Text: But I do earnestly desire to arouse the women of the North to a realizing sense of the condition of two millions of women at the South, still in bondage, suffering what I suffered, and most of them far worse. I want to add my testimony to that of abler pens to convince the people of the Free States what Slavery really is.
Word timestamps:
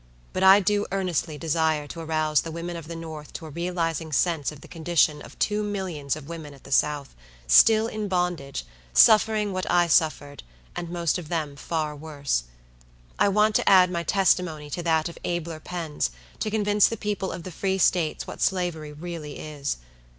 But 0.33 0.41
I 0.41 0.61
do 0.61 0.87
earnestly 0.91 1.37
desire 1.37 1.85
to 1.89 1.99
arouse 1.99 2.41
the 2.41 2.49
women 2.51 2.75
of 2.75 2.87
the 2.87 2.95
North 2.95 3.33
to 3.33 3.45
a 3.45 3.51
realizing 3.51 4.11
sense 4.11 4.51
of 4.51 4.61
the 4.61 4.67
condition 4.67 5.21
of 5.21 5.37
two 5.37 5.61
millions 5.61 6.15
of 6.15 6.27
women 6.27 6.55
at 6.55 6.63
the 6.63 6.71
South, 6.71 7.13
still 7.45 7.85
in 7.85 8.07
bondage, 8.07 8.65
suffering 8.93 9.53
what 9.53 9.69
I 9.69 9.85
suffered, 9.85 10.41
and 10.75 10.89
most 10.89 11.19
of 11.19 11.29
them 11.29 11.55
far 11.55 11.95
worse. 11.95 12.45
I 13.19 13.29
want 13.29 13.53
to 13.57 13.69
add 13.69 13.91
my 13.91 14.01
testimony 14.01 14.71
to 14.71 14.81
that 14.81 15.07
of 15.07 15.19
abler 15.23 15.59
pens 15.59 16.09
to 16.39 16.49
convince 16.49 16.87
the 16.87 16.97
people 16.97 17.31
of 17.31 17.43
the 17.43 17.51
Free 17.51 17.77
States 17.77 18.25
what 18.25 18.41
Slavery 18.41 18.91
really 18.91 19.37
is. 19.37 19.77